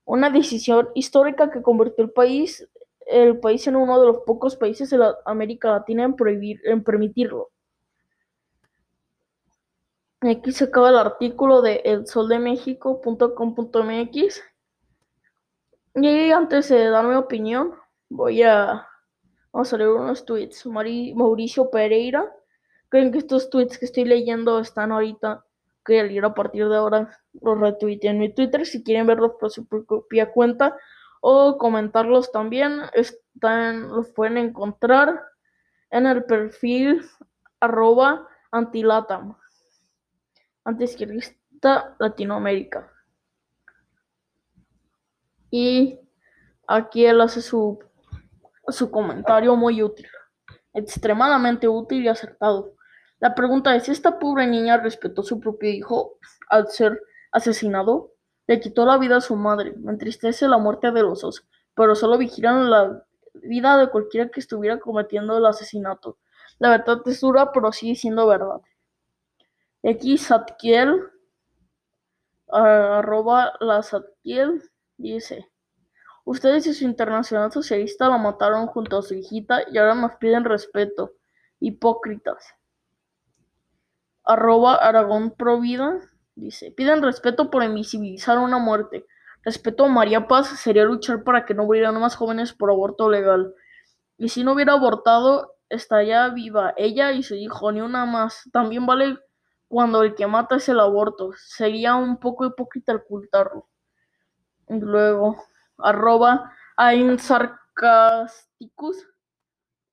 Una 0.04 0.30
decisión 0.30 0.90
histórica 0.94 1.50
que 1.50 1.60
convirtió 1.60 2.04
el 2.04 2.12
país, 2.12 2.68
el 3.04 3.40
país 3.40 3.66
en 3.66 3.74
uno 3.74 3.98
de 3.98 4.06
los 4.06 4.18
pocos 4.18 4.54
países 4.54 4.90
de 4.90 5.12
América 5.24 5.72
Latina 5.72 6.04
en, 6.04 6.14
prohibir, 6.14 6.60
en 6.66 6.84
permitirlo. 6.84 7.50
Aquí 10.28 10.50
se 10.50 10.64
acaba 10.64 10.90
el 10.90 10.96
artículo 10.96 11.62
de 11.62 11.82
elsoldemexico.com.mx. 11.84 14.42
Y 15.94 16.32
antes 16.32 16.68
de 16.68 16.90
dar 16.90 17.04
mi 17.04 17.14
opinión, 17.14 17.76
voy 18.08 18.42
a, 18.42 18.88
vamos 19.52 19.72
a 19.72 19.76
leer 19.76 19.90
unos 19.90 20.24
tweets. 20.24 20.66
Mauricio 20.66 21.70
Pereira. 21.70 22.28
¿Creen 22.88 23.12
que 23.12 23.18
estos 23.18 23.50
tweets 23.50 23.78
que 23.78 23.84
estoy 23.84 24.04
leyendo 24.04 24.58
están 24.58 24.90
ahorita? 24.90 25.44
Que 25.84 26.02
leer 26.02 26.24
a 26.24 26.34
partir 26.34 26.68
de 26.68 26.76
ahora 26.76 27.16
los 27.40 27.60
retuiteé 27.60 28.10
en 28.10 28.18
mi 28.18 28.34
Twitter. 28.34 28.66
Si 28.66 28.82
quieren 28.82 29.06
verlos 29.06 29.34
por 29.38 29.52
su 29.52 29.64
propia 29.66 30.32
cuenta 30.32 30.76
o 31.20 31.56
comentarlos 31.56 32.32
también, 32.32 32.80
están, 32.94 33.90
los 33.90 34.10
pueden 34.10 34.38
encontrar 34.38 35.22
en 35.90 36.06
el 36.06 36.24
perfil 36.24 37.04
arroba 37.60 38.26
antilatam 38.50 39.36
antiizquierdista 40.66 41.94
Latinoamérica. 41.98 42.92
Y 45.50 46.00
aquí 46.66 47.06
él 47.06 47.20
hace 47.20 47.40
su, 47.40 47.78
su 48.68 48.90
comentario 48.90 49.54
muy 49.56 49.82
útil, 49.82 50.08
extremadamente 50.74 51.68
útil 51.68 52.02
y 52.02 52.08
acertado. 52.08 52.74
La 53.20 53.34
pregunta 53.34 53.74
es, 53.76 53.88
esta 53.88 54.18
pobre 54.18 54.46
niña 54.46 54.76
respetó 54.76 55.22
a 55.22 55.24
su 55.24 55.40
propio 55.40 55.70
hijo 55.70 56.18
al 56.50 56.68
ser 56.68 57.00
asesinado, 57.32 58.12
le 58.48 58.60
quitó 58.60 58.84
la 58.84 58.98
vida 58.98 59.16
a 59.16 59.20
su 59.20 59.36
madre. 59.36 59.74
Me 59.78 59.92
entristece 59.92 60.48
la 60.48 60.58
muerte 60.58 60.90
de 60.90 61.02
los 61.02 61.20
dos, 61.22 61.46
pero 61.74 61.94
solo 61.94 62.18
vigilan 62.18 62.68
la 62.70 63.04
vida 63.34 63.78
de 63.78 63.88
cualquiera 63.88 64.30
que 64.30 64.40
estuviera 64.40 64.78
cometiendo 64.80 65.38
el 65.38 65.46
asesinato. 65.46 66.18
La 66.58 66.70
verdad 66.70 67.00
es 67.06 67.20
dura, 67.20 67.52
pero 67.52 67.70
sigue 67.72 67.94
siendo 67.94 68.26
verdad. 68.26 68.60
X 69.88 70.32
arroba 72.48 73.52
la 73.60 73.84
dice, 74.96 75.48
ustedes 76.24 76.66
y 76.66 76.74
su 76.74 76.84
internacional 76.84 77.52
socialista 77.52 78.08
la 78.08 78.18
mataron 78.18 78.66
junto 78.66 78.98
a 78.98 79.02
su 79.02 79.14
hijita 79.14 79.60
y 79.70 79.78
ahora 79.78 79.94
nos 79.94 80.16
piden 80.16 80.44
respeto. 80.44 81.12
Hipócritas. 81.60 82.56
Arroba 84.24 84.74
Aragón 84.74 85.30
Provida 85.30 86.00
dice, 86.34 86.72
piden 86.72 87.00
respeto 87.00 87.48
por 87.48 87.62
invisibilizar 87.62 88.38
una 88.38 88.58
muerte. 88.58 89.06
Respeto 89.44 89.84
a 89.84 89.88
María 89.88 90.26
Paz 90.26 90.48
sería 90.48 90.84
luchar 90.84 91.22
para 91.22 91.44
que 91.44 91.54
no 91.54 91.64
murieran 91.64 92.00
más 92.00 92.16
jóvenes 92.16 92.52
por 92.52 92.72
aborto 92.72 93.08
legal. 93.08 93.54
Y 94.18 94.30
si 94.30 94.42
no 94.42 94.54
hubiera 94.54 94.72
abortado, 94.72 95.54
estaría 95.68 96.28
viva 96.30 96.74
ella 96.76 97.12
y 97.12 97.22
su 97.22 97.36
hijo, 97.36 97.70
ni 97.70 97.82
una 97.82 98.04
más. 98.04 98.50
También 98.52 98.84
vale 98.84 99.18
cuando 99.68 100.02
el 100.02 100.14
que 100.14 100.26
mata 100.26 100.56
es 100.56 100.68
el 100.68 100.80
aborto. 100.80 101.32
Sería 101.36 101.94
un 101.96 102.18
poco 102.18 102.46
hipócrita 102.46 102.94
ocultarlo. 102.94 103.68
Luego, 104.68 105.36
arroba 105.78 106.52
sarcasticus 107.18 109.06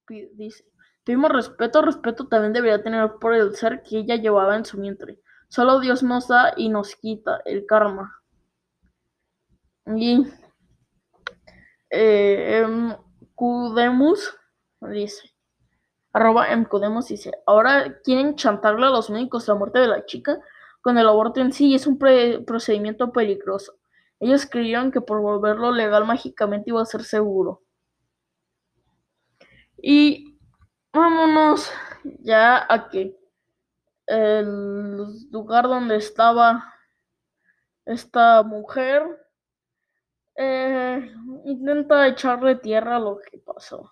dice, 0.07 0.65
pedimos 1.03 1.31
respeto, 1.31 1.81
respeto 1.81 2.27
también 2.27 2.53
debería 2.53 2.83
tener 2.83 3.13
por 3.19 3.33
el 3.33 3.55
ser 3.55 3.83
que 3.83 3.99
ella 3.99 4.15
llevaba 4.15 4.55
en 4.55 4.65
su 4.65 4.79
vientre. 4.79 5.19
Solo 5.47 5.79
Dios 5.79 6.03
nos 6.03 6.27
da 6.27 6.53
y 6.57 6.69
nos 6.69 6.95
quita 6.95 7.41
el 7.45 7.65
karma. 7.65 8.21
Y 9.85 10.25
eh, 11.89 12.65
Cudemus 13.35 14.35
dice, 14.81 15.32
arroba 16.13 16.55
mcodemos 16.55 17.07
dice, 17.07 17.31
ahora 17.45 17.99
quieren 18.03 18.35
chantarle 18.35 18.85
a 18.85 18.91
los 18.91 19.09
médicos 19.09 19.47
la 19.47 19.55
muerte 19.55 19.79
de 19.79 19.87
la 19.87 20.05
chica 20.05 20.39
con 20.81 20.97
el 20.97 21.07
aborto 21.07 21.41
en 21.41 21.51
sí 21.51 21.73
es 21.73 21.87
un 21.87 21.97
procedimiento 21.97 23.11
peligroso. 23.11 23.73
Ellos 24.19 24.45
creyeron 24.45 24.91
que 24.91 25.01
por 25.01 25.21
volverlo 25.21 25.71
legal 25.71 26.05
mágicamente 26.05 26.69
iba 26.69 26.81
a 26.81 26.85
ser 26.85 27.03
seguro. 27.03 27.63
Y 29.77 30.39
vámonos 30.93 31.71
ya 32.19 32.65
a 32.69 32.89
que 32.89 33.17
el 34.05 35.29
lugar 35.31 35.65
donde 35.65 35.95
estaba 35.95 36.73
esta 37.85 38.43
mujer 38.43 39.03
eh, 40.35 41.11
intenta 41.45 42.07
echarle 42.07 42.55
tierra 42.55 42.97
a 42.97 42.99
lo 42.99 43.19
que 43.19 43.37
pasó. 43.39 43.91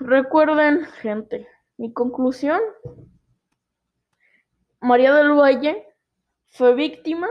Recuerden, 0.00 0.84
gente, 0.84 1.48
mi 1.76 1.92
conclusión, 1.92 2.60
María 4.80 5.12
del 5.12 5.32
Valle 5.32 5.92
fue 6.50 6.74
víctima 6.74 7.28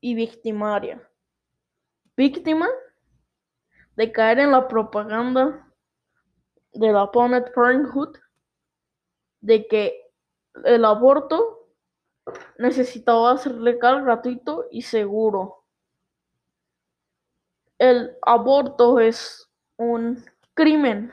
y 0.00 0.14
victimaria. 0.14 1.08
Víctima 2.16 2.68
de 3.96 4.12
caer 4.12 4.40
en 4.40 4.52
la 4.52 4.68
propaganda 4.68 5.66
de 6.74 6.92
la 6.92 7.10
Planned 7.10 7.50
Parenthood 7.54 8.14
de 9.40 9.66
que 9.66 10.12
el 10.64 10.84
aborto 10.84 11.66
necesitaba 12.58 13.38
ser 13.38 13.54
legal, 13.54 14.04
gratuito 14.04 14.66
y 14.70 14.82
seguro. 14.82 15.64
El 17.78 18.18
aborto 18.20 19.00
es 19.00 19.50
un 19.78 20.22
crimen 20.52 21.10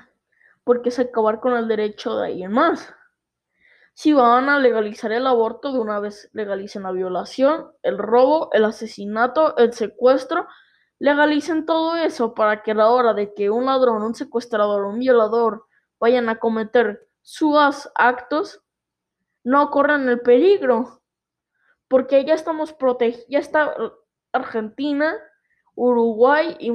porque 0.68 0.90
es 0.90 1.00
acabar 1.00 1.40
con 1.40 1.56
el 1.56 1.70
derecho 1.70 2.18
de 2.18 2.28
alguien 2.28 2.52
más. 2.52 2.94
Si 3.94 4.12
van 4.12 4.50
a 4.50 4.60
legalizar 4.60 5.14
el 5.14 5.26
aborto, 5.26 5.72
de 5.72 5.80
una 5.80 6.02
vez 6.02 6.30
legalicen 6.34 6.84
la 6.84 6.92
violación, 6.92 7.72
el 7.84 7.98
robo, 7.98 8.50
el 8.52 8.66
asesinato, 8.66 9.56
el 9.56 9.72
secuestro, 9.72 10.46
legalicen 11.00 11.66
todo 11.66 11.96
eso 11.96 12.34
para 12.34 12.64
que 12.64 12.72
a 12.72 12.76
la 12.76 12.90
hora 12.90 13.14
de 13.14 13.34
que 13.34 13.50
un 13.50 13.66
ladrón, 13.68 14.04
un 14.04 14.14
secuestrador, 14.14 14.84
un 14.84 15.00
violador 15.00 15.66
vayan 16.02 16.28
a 16.28 16.38
cometer 16.38 17.08
sus 17.22 17.56
actos, 17.96 18.62
no 19.46 19.72
corran 19.72 20.10
el 20.10 20.20
peligro, 20.20 21.02
porque 21.88 22.26
ya 22.26 22.34
estamos 22.34 22.74
protegidos, 22.74 23.26
ya 23.30 23.40
está 23.40 23.74
Argentina, 24.34 25.16
Uruguay 25.76 26.58
y, 26.60 26.74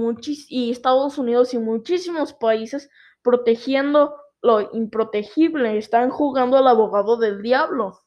y 0.49 0.71
Estados 0.71 1.19
Unidos 1.19 1.53
y 1.53 1.59
muchísimos 1.59 2.33
países 2.33 2.89
protegiendo 3.23 4.17
lo 4.41 4.61
improtegible, 4.73 5.79
están 5.79 6.11
jugando 6.11 6.57
al 6.59 6.67
abogado 6.67 7.17
del 7.17 7.43
diablo. 7.43 8.01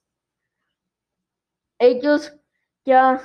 Ellos 1.79 2.33
ya 2.83 3.21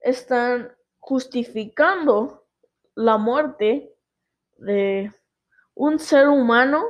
están 0.00 0.76
justificando 0.98 2.46
la 2.94 3.16
muerte 3.16 3.94
de 4.58 5.12
un 5.74 5.98
ser 5.98 6.28
humano 6.28 6.84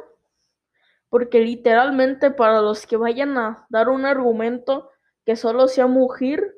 porque 1.08 1.40
literalmente 1.40 2.30
para 2.30 2.61
los 2.61 2.87
que 2.87 2.96
vayan 2.96 3.37
a 3.37 3.66
dar 3.68 3.88
un 3.88 4.06
argumento 4.06 4.90
que 5.26 5.37
solo 5.37 5.68
sea 5.68 5.87
mujer, 5.87 6.51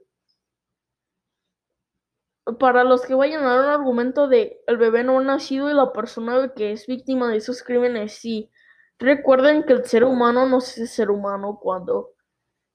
para 2.58 2.84
los 2.84 3.02
que 3.06 3.14
vayan 3.14 3.44
a 3.44 3.54
dar 3.54 3.60
un 3.60 3.70
argumento 3.80 4.28
de 4.28 4.60
el 4.66 4.76
bebé 4.76 5.02
no 5.04 5.18
ha 5.18 5.22
nacido 5.22 5.70
y 5.70 5.74
la 5.74 5.92
persona 5.92 6.52
que 6.54 6.72
es 6.72 6.86
víctima 6.86 7.30
de 7.30 7.38
esos 7.38 7.62
crímenes 7.62 8.14
sí. 8.14 8.50
Recuerden 8.98 9.64
que 9.64 9.72
el 9.72 9.84
ser 9.86 10.04
humano 10.04 10.46
no 10.46 10.58
es 10.58 10.90
ser 10.94 11.10
humano 11.10 11.58
cuando 11.60 12.10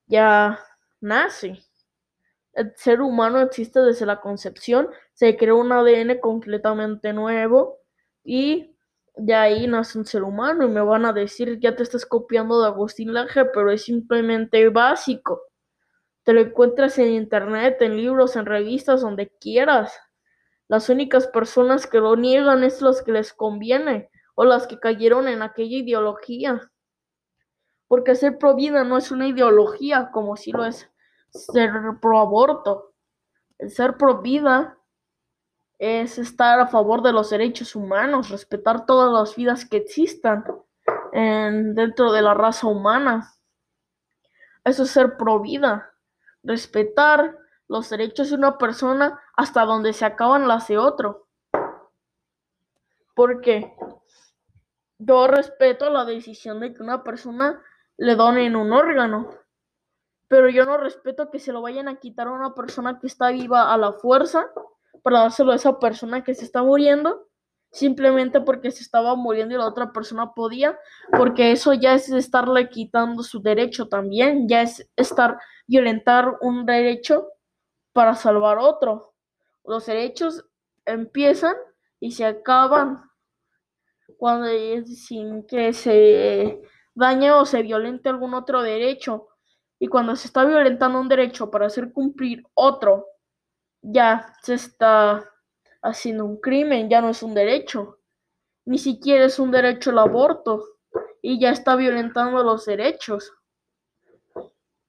ya 0.07 0.59
nace. 1.01 1.59
El 2.53 2.73
ser 2.75 3.01
humano 3.01 3.41
existe 3.41 3.79
desde 3.79 4.05
la 4.05 4.21
concepción, 4.21 4.89
se 5.13 5.37
creó 5.37 5.57
un 5.57 5.71
ADN 5.71 6.19
completamente 6.19 7.13
nuevo 7.13 7.79
y 8.23 8.75
de 9.15 9.35
ahí 9.35 9.67
nace 9.67 9.97
un 9.99 10.05
ser 10.05 10.23
humano 10.23 10.65
y 10.65 10.69
me 10.69 10.81
van 10.81 11.05
a 11.05 11.13
decir 11.13 11.59
ya 11.59 11.75
te 11.75 11.83
estás 11.83 12.05
copiando 12.05 12.61
de 12.61 12.67
Agustín 12.67 13.13
Laje, 13.13 13.45
pero 13.45 13.71
es 13.71 13.83
simplemente 13.83 14.67
básico. 14.69 15.48
Te 16.23 16.33
lo 16.33 16.41
encuentras 16.41 16.99
en 16.99 17.09
internet, 17.13 17.77
en 17.81 17.97
libros, 17.97 18.35
en 18.35 18.45
revistas, 18.45 19.01
donde 19.01 19.29
quieras. 19.39 19.97
Las 20.67 20.89
únicas 20.89 21.27
personas 21.27 21.87
que 21.87 21.99
lo 21.99 22.15
niegan 22.15 22.63
es 22.63 22.81
los 22.81 23.01
que 23.01 23.11
les 23.11 23.33
conviene 23.33 24.11
o 24.35 24.45
las 24.45 24.67
que 24.67 24.79
cayeron 24.79 25.27
en 25.27 25.41
aquella 25.41 25.77
ideología. 25.77 26.71
Porque 27.87 28.13
ser 28.15 28.37
pro 28.37 28.53
vida 28.53 28.83
no 28.83 28.97
es 28.97 29.09
una 29.09 29.27
ideología 29.27 30.11
como 30.11 30.37
si 30.37 30.51
lo 30.51 30.63
es 30.65 30.87
ser 31.31 31.71
pro 31.99 32.19
aborto. 32.19 32.93
El 33.57 33.71
ser 33.71 33.97
pro 33.97 34.21
vida 34.21 34.77
es 35.79 36.19
estar 36.19 36.59
a 36.59 36.67
favor 36.67 37.01
de 37.01 37.13
los 37.13 37.31
derechos 37.31 37.75
humanos, 37.75 38.29
respetar 38.29 38.85
todas 38.85 39.11
las 39.11 39.35
vidas 39.35 39.65
que 39.67 39.77
existan 39.77 40.45
dentro 41.11 42.11
de 42.11 42.21
la 42.21 42.35
raza 42.35 42.67
humana. 42.67 43.33
Eso 44.63 44.83
es 44.83 44.91
ser 44.91 45.17
pro 45.17 45.39
vida 45.39 45.88
respetar 46.49 47.37
los 47.67 47.91
derechos 47.91 48.31
de 48.31 48.35
una 48.35 48.57
persona 48.57 49.21
hasta 49.37 49.65
donde 49.65 49.93
se 49.93 50.03
acaban 50.03 50.47
las 50.47 50.67
de 50.67 50.79
otro. 50.79 51.27
Porque 53.13 53.71
yo 54.97 55.27
respeto 55.27 55.91
la 55.91 56.05
decisión 56.05 56.59
de 56.59 56.73
que 56.73 56.81
una 56.81 57.03
persona 57.03 57.61
le 57.97 58.15
donen 58.15 58.55
un 58.55 58.73
órgano, 58.73 59.29
pero 60.27 60.49
yo 60.49 60.65
no 60.65 60.77
respeto 60.77 61.29
que 61.29 61.37
se 61.37 61.53
lo 61.53 61.61
vayan 61.61 61.87
a 61.87 61.99
quitar 61.99 62.27
a 62.27 62.31
una 62.31 62.55
persona 62.55 62.99
que 62.99 63.05
está 63.05 63.29
viva 63.29 63.71
a 63.71 63.77
la 63.77 63.93
fuerza 63.93 64.49
para 65.03 65.19
dárselo 65.19 65.51
a 65.51 65.55
esa 65.55 65.77
persona 65.77 66.23
que 66.23 66.33
se 66.33 66.45
está 66.45 66.63
muriendo 66.63 67.28
simplemente 67.71 68.41
porque 68.41 68.71
se 68.71 68.83
estaba 68.83 69.15
muriendo 69.15 69.55
y 69.55 69.57
la 69.57 69.67
otra 69.67 69.91
persona 69.91 70.33
podía, 70.33 70.77
porque 71.15 71.51
eso 71.51 71.73
ya 71.73 71.93
es 71.93 72.09
estarle 72.09 72.69
quitando 72.69 73.23
su 73.23 73.41
derecho 73.41 73.87
también, 73.87 74.47
ya 74.47 74.61
es 74.63 74.89
estar 74.95 75.37
violentar 75.67 76.37
un 76.41 76.65
derecho 76.65 77.27
para 77.93 78.15
salvar 78.15 78.57
otro. 78.57 79.13
Los 79.63 79.85
derechos 79.85 80.45
empiezan 80.85 81.55
y 81.99 82.11
se 82.11 82.25
acaban 82.25 83.03
cuando 84.17 84.47
sin 84.85 85.45
que 85.45 85.73
se 85.73 86.61
dañe 86.95 87.31
o 87.31 87.45
se 87.45 87.61
violente 87.61 88.09
algún 88.09 88.33
otro 88.33 88.61
derecho. 88.61 89.27
Y 89.79 89.87
cuando 89.87 90.15
se 90.15 90.27
está 90.27 90.43
violentando 90.43 90.99
un 90.99 91.07
derecho 91.07 91.49
para 91.49 91.67
hacer 91.67 91.93
cumplir 91.93 92.43
otro, 92.53 93.05
ya 93.81 94.33
se 94.41 94.55
está 94.55 95.29
haciendo 95.81 96.25
un 96.25 96.37
crimen, 96.37 96.89
ya 96.89 97.01
no 97.01 97.09
es 97.09 97.23
un 97.23 97.33
derecho. 97.33 97.99
Ni 98.65 98.77
siquiera 98.77 99.25
es 99.25 99.39
un 99.39 99.51
derecho 99.51 99.91
el 99.91 99.99
aborto 99.99 100.63
y 101.21 101.39
ya 101.39 101.49
está 101.49 101.75
violentando 101.75 102.43
los 102.43 102.65
derechos. 102.65 103.33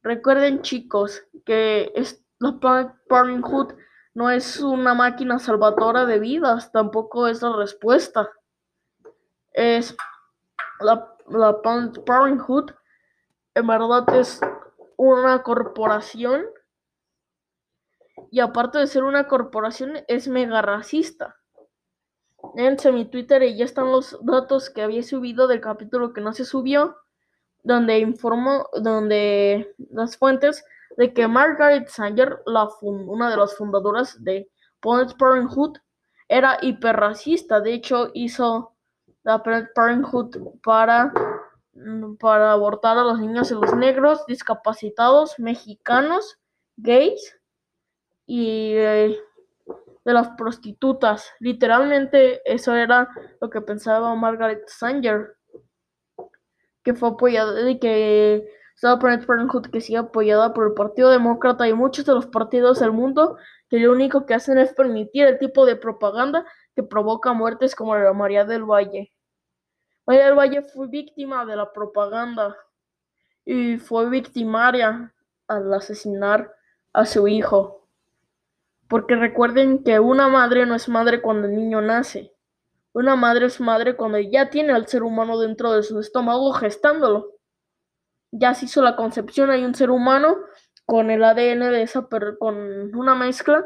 Recuerden 0.02 0.62
chicos 0.62 1.22
que 1.44 1.92
la 2.38 2.58
Planned 2.58 2.92
Parenthood 3.08 3.74
no 4.14 4.30
es 4.30 4.60
una 4.60 4.94
máquina 4.94 5.38
salvadora 5.38 6.06
de 6.06 6.18
vidas, 6.18 6.72
tampoco 6.72 7.26
es 7.26 7.42
la 7.42 7.54
respuesta. 7.56 8.30
Es 9.52 9.96
la, 10.80 11.14
la 11.28 11.60
Parenthood 11.62 12.72
en 13.54 13.66
verdad 13.66 14.04
es 14.14 14.40
una 14.96 15.42
corporación 15.42 16.46
y 18.30 18.40
aparte 18.40 18.78
de 18.78 18.86
ser 18.86 19.04
una 19.04 19.26
corporación, 19.26 19.98
es 20.08 20.28
mega 20.28 20.62
racista. 20.62 21.36
En 22.56 22.76
mi 22.94 23.04
Twitter 23.04 23.42
y 23.42 23.56
ya 23.56 23.64
están 23.64 23.90
los 23.90 24.18
datos 24.22 24.70
que 24.70 24.82
había 24.82 25.02
subido 25.02 25.46
del 25.46 25.60
capítulo 25.60 26.12
que 26.12 26.20
no 26.20 26.32
se 26.32 26.44
subió, 26.44 26.96
donde 27.62 27.98
informó, 27.98 28.66
donde 28.80 29.74
las 29.90 30.16
fuentes 30.16 30.64
de 30.96 31.12
que 31.12 31.28
Margaret 31.28 31.88
Sanger, 31.88 32.40
la 32.46 32.68
una 32.82 33.30
de 33.30 33.36
las 33.36 33.56
fundadoras 33.56 34.22
de 34.24 34.50
Planned 34.80 35.16
Parenthood, 35.18 35.76
era 36.28 36.58
hiperracista. 36.62 37.60
De 37.60 37.74
hecho, 37.74 38.10
hizo 38.14 38.74
la 39.22 39.42
Planned 39.42 39.68
Parenthood 39.74 40.36
para, 40.62 41.12
para 42.18 42.52
abortar 42.52 42.96
a 42.96 43.02
los 43.02 43.20
niños 43.20 43.50
y 43.50 43.54
los 43.54 43.74
negros, 43.76 44.24
discapacitados, 44.26 45.38
mexicanos, 45.38 46.38
gays 46.76 47.39
y 48.32 48.74
de 48.74 49.18
las 50.04 50.28
prostitutas. 50.38 51.32
Literalmente 51.40 52.40
eso 52.44 52.76
era 52.76 53.08
lo 53.40 53.50
que 53.50 53.60
pensaba 53.60 54.14
Margaret 54.14 54.62
Sanger, 54.68 55.36
que 56.84 56.94
fue 56.94 57.08
apoyada 57.08 57.68
y 57.68 57.80
que 57.80 58.48
estaba 58.76 59.00
Planned 59.00 59.26
Parenthood 59.26 59.66
que 59.72 59.80
sigue 59.80 59.98
apoyada 59.98 60.54
por 60.54 60.68
el 60.68 60.74
Partido 60.74 61.10
Demócrata 61.10 61.66
y 61.66 61.72
muchos 61.72 62.06
de 62.06 62.14
los 62.14 62.26
partidos 62.26 62.78
del 62.78 62.92
mundo 62.92 63.36
que 63.68 63.80
lo 63.80 63.90
único 63.90 64.26
que 64.26 64.34
hacen 64.34 64.58
es 64.58 64.72
permitir 64.74 65.26
el 65.26 65.40
tipo 65.40 65.66
de 65.66 65.74
propaganda 65.74 66.46
que 66.76 66.84
provoca 66.84 67.32
muertes 67.32 67.74
como 67.74 67.96
la 67.96 68.12
María 68.12 68.44
del 68.44 68.62
Valle. 68.62 69.12
María 70.06 70.26
del 70.26 70.38
Valle 70.38 70.62
fue 70.62 70.86
víctima 70.86 71.44
de 71.44 71.56
la 71.56 71.72
propaganda 71.72 72.56
y 73.44 73.76
fue 73.78 74.08
victimaria 74.08 75.12
al 75.48 75.74
asesinar 75.74 76.54
a 76.92 77.04
su 77.04 77.26
hijo. 77.26 77.79
Porque 78.90 79.14
recuerden 79.14 79.84
que 79.84 80.00
una 80.00 80.26
madre 80.28 80.66
no 80.66 80.74
es 80.74 80.88
madre 80.88 81.22
cuando 81.22 81.46
el 81.46 81.54
niño 81.54 81.80
nace. 81.80 82.34
Una 82.92 83.14
madre 83.14 83.46
es 83.46 83.60
madre 83.60 83.94
cuando 83.94 84.18
ya 84.18 84.50
tiene 84.50 84.72
al 84.72 84.88
ser 84.88 85.04
humano 85.04 85.38
dentro 85.38 85.72
de 85.72 85.84
su 85.84 86.00
estómago 86.00 86.52
gestándolo. 86.52 87.36
Ya 88.32 88.52
se 88.52 88.64
hizo 88.64 88.82
la 88.82 88.96
concepción, 88.96 89.50
hay 89.50 89.64
un 89.64 89.76
ser 89.76 89.90
humano 89.90 90.36
con 90.86 91.12
el 91.12 91.22
ADN 91.22 91.70
de 91.70 91.82
esa 91.82 92.08
con 92.40 92.92
una 92.96 93.14
mezcla 93.14 93.64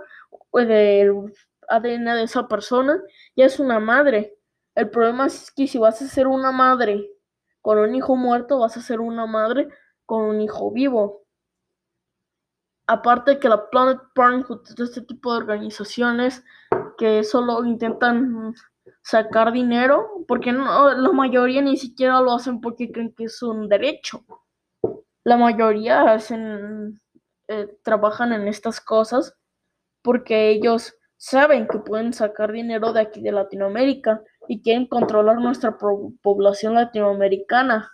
del 0.52 1.32
ADN 1.68 2.04
de 2.04 2.22
esa 2.24 2.46
persona, 2.46 3.02
ya 3.34 3.46
es 3.46 3.58
una 3.58 3.80
madre. 3.80 4.36
El 4.74 4.90
problema 4.90 5.26
es 5.26 5.50
que 5.50 5.66
si 5.66 5.78
vas 5.78 6.02
a 6.02 6.06
ser 6.06 6.26
una 6.26 6.52
madre 6.52 7.10
con 7.62 7.78
un 7.78 7.94
hijo 7.94 8.14
muerto, 8.14 8.58
vas 8.58 8.76
a 8.76 8.82
ser 8.82 9.00
una 9.00 9.24
madre 9.24 9.68
con 10.04 10.22
un 10.24 10.42
hijo 10.42 10.70
vivo. 10.70 11.23
Aparte 12.86 13.38
que 13.38 13.48
la 13.48 13.70
Planet 13.70 13.98
Parenthood, 14.14 14.60
este 14.78 15.00
tipo 15.02 15.32
de 15.32 15.38
organizaciones 15.38 16.44
que 16.98 17.24
solo 17.24 17.64
intentan 17.64 18.54
sacar 19.02 19.52
dinero, 19.52 20.24
porque 20.28 20.52
no, 20.52 20.92
la 20.92 21.12
mayoría 21.12 21.62
ni 21.62 21.76
siquiera 21.76 22.20
lo 22.20 22.34
hacen 22.34 22.60
porque 22.60 22.92
creen 22.92 23.14
que 23.14 23.24
es 23.24 23.42
un 23.42 23.68
derecho. 23.68 24.24
La 25.24 25.36
mayoría 25.36 26.12
hacen, 26.12 27.00
eh, 27.48 27.78
trabajan 27.82 28.32
en 28.32 28.48
estas 28.48 28.80
cosas 28.80 29.34
porque 30.02 30.50
ellos 30.50 30.94
saben 31.16 31.66
que 31.66 31.78
pueden 31.78 32.12
sacar 32.12 32.52
dinero 32.52 32.92
de 32.92 33.00
aquí 33.00 33.22
de 33.22 33.32
Latinoamérica 33.32 34.22
y 34.48 34.60
quieren 34.60 34.86
controlar 34.86 35.38
nuestra 35.38 35.78
población 36.22 36.74
latinoamericana. 36.74 37.90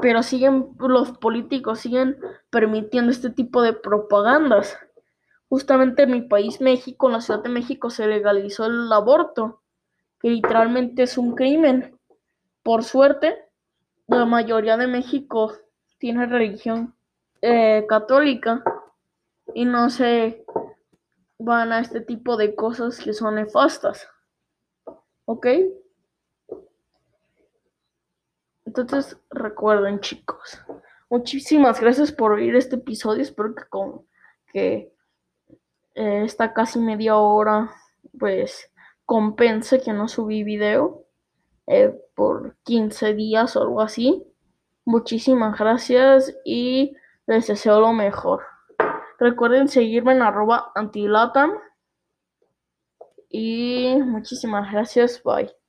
Pero 0.00 0.22
siguen, 0.22 0.68
los 0.78 1.18
políticos 1.18 1.80
siguen 1.80 2.16
permitiendo 2.50 3.10
este 3.10 3.30
tipo 3.30 3.60
de 3.62 3.74
propagandas. 3.74 4.78
Justamente 5.48 6.04
en 6.04 6.12
mi 6.12 6.22
país, 6.22 6.60
México, 6.60 7.08
en 7.08 7.12
la 7.14 7.20
Ciudad 7.20 7.42
de 7.42 7.50
México, 7.50 7.90
se 7.90 8.06
legalizó 8.06 8.64
el 8.64 8.90
aborto, 8.90 9.60
que 10.18 10.30
literalmente 10.30 11.02
es 11.02 11.18
un 11.18 11.34
crimen. 11.34 11.98
Por 12.62 12.84
suerte, 12.84 13.36
la 14.06 14.24
mayoría 14.24 14.76
de 14.76 14.86
México 14.86 15.52
tiene 15.98 16.26
religión 16.26 16.94
eh, 17.42 17.84
católica 17.88 18.62
y 19.54 19.64
no 19.64 19.90
se 19.90 20.44
van 21.38 21.72
a 21.72 21.80
este 21.80 22.00
tipo 22.00 22.36
de 22.36 22.54
cosas 22.54 22.98
que 22.98 23.12
son 23.12 23.34
nefastas. 23.34 24.08
¿Ok? 25.24 25.46
Entonces 28.74 29.18
recuerden 29.28 30.00
chicos, 30.00 30.58
muchísimas 31.10 31.78
gracias 31.78 32.10
por 32.10 32.32
oír 32.32 32.56
este 32.56 32.76
episodio, 32.76 33.20
espero 33.20 33.54
que, 33.54 33.64
con, 33.68 34.06
que 34.50 34.94
eh, 35.94 36.22
esta 36.24 36.54
casi 36.54 36.78
media 36.78 37.16
hora 37.18 37.70
pues 38.18 38.70
compense 39.04 39.82
que 39.82 39.92
no 39.92 40.08
subí 40.08 40.42
video 40.42 41.04
eh, 41.66 41.94
por 42.14 42.56
15 42.62 43.12
días 43.12 43.56
o 43.56 43.62
algo 43.62 43.82
así. 43.82 44.24
Muchísimas 44.86 45.58
gracias 45.58 46.34
y 46.42 46.96
les 47.26 47.48
deseo 47.48 47.78
lo 47.78 47.92
mejor. 47.92 48.40
Recuerden 49.18 49.68
seguirme 49.68 50.12
en 50.12 50.22
arroba 50.22 50.72
antilatam. 50.74 51.52
Y 53.28 53.96
muchísimas 54.02 54.72
gracias. 54.72 55.22
Bye. 55.22 55.61